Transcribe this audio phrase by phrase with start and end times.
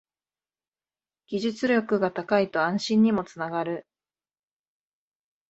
[1.27, 3.85] 技術力が高いと安心にもつながる